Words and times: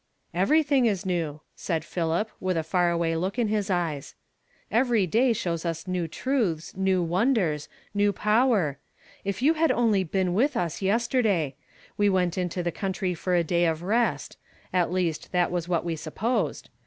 ""Everything 0.43 0.87
is 0.87 1.05
new," 1.05 1.41
said 1.55 1.85
Philip, 1.85 2.31
with 2.39 2.57
a 2.57 2.63
far 2.63 2.91
av/ay 2.91 3.15
look 3.15 3.37
in 3.37 3.49
his 3.49 3.69
eyes." 3.69 4.15
Every 4.71 5.05
day 5.05 5.29
sliows 5.29 5.63
us 5.63 5.85
new 5.85 6.07
truths, 6.07 6.73
m 6.75 6.85
/onders, 6.85 7.67
new 7.93 8.11
power. 8.11 8.79
If 9.23 9.43
you 9.43 9.53
had 9.53 9.71
only 9.71 10.03
been.. 10.03 10.33
.u 10.35 10.49
us 10.55 10.81
yesterday! 10.81 11.55
We 11.97 12.09
went 12.09 12.35
into 12.35 12.63
the 12.63 12.71
country 12.71 13.13
for 13.13 13.35
a 13.35 13.45
:ay 13.47 13.63
of 13.69 13.83
rest. 13.83 14.37
At 14.73 14.91
least 14.91 15.25
t.jat 15.31 15.51
was 15.51 15.67
what 15.69 15.85
we 15.85 15.95
supposed. 15.95 16.71